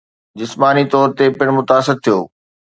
جسماني 0.39 0.83
طور 0.93 1.07
تي 1.17 1.25
پڻ 1.37 1.47
متاثر 1.57 1.95
ٿيو 2.03 2.19